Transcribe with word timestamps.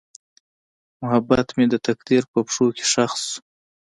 محبت 1.01 1.47
مې 1.55 1.65
د 1.71 1.75
تقدیر 1.87 2.23
په 2.31 2.39
پښو 2.47 2.65
کې 2.75 2.85
ښخ 2.91 3.11
شو. 3.23 3.37